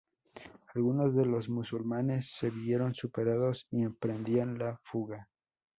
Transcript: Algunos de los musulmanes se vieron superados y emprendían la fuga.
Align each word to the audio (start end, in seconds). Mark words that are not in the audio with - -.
Algunos 0.73 1.13
de 1.13 1.27
los 1.27 1.47
musulmanes 1.47 2.31
se 2.35 2.49
vieron 2.49 2.95
superados 2.95 3.67
y 3.69 3.83
emprendían 3.83 4.57
la 4.57 4.79
fuga. 4.81 5.29